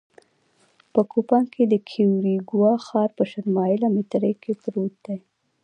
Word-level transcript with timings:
په 0.93 1.01
کوپان 1.11 1.43
کې 1.53 1.63
د 1.67 1.73
کیوریګوا 1.89 2.73
ښار 2.85 3.09
په 3.17 3.23
شل 3.31 3.45
مایله 3.55 3.87
مترۍ 3.95 4.33
کې 4.41 4.51
پروت 4.61 4.93
دی 5.05 5.17